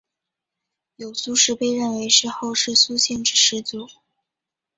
[0.95, 3.87] 有苏氏被认为是后世苏姓之始祖。